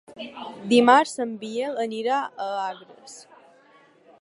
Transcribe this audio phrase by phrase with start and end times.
[0.71, 3.19] Dimarts en Biel anirà a Agres.